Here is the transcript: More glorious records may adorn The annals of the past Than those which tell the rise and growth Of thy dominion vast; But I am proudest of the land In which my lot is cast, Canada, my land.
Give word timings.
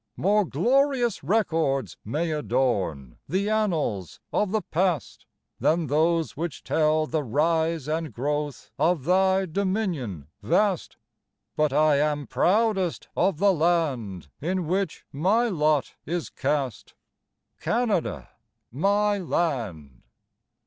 More 0.17 0.45
glorious 0.45 1.23
records 1.23 1.95
may 2.03 2.31
adorn 2.31 3.19
The 3.29 3.51
annals 3.51 4.19
of 4.33 4.49
the 4.49 4.63
past 4.63 5.27
Than 5.59 5.85
those 5.85 6.35
which 6.35 6.63
tell 6.63 7.05
the 7.05 7.21
rise 7.21 7.87
and 7.87 8.11
growth 8.11 8.71
Of 8.79 9.03
thy 9.03 9.45
dominion 9.45 10.27
vast; 10.41 10.97
But 11.55 11.71
I 11.71 11.97
am 11.97 12.25
proudest 12.25 13.09
of 13.15 13.37
the 13.37 13.53
land 13.53 14.29
In 14.41 14.65
which 14.65 15.05
my 15.13 15.47
lot 15.49 15.93
is 16.07 16.31
cast, 16.31 16.95
Canada, 17.59 18.29
my 18.71 19.19
land. 19.19 20.01